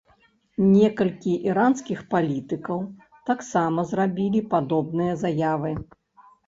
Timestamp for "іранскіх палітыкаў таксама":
1.49-3.79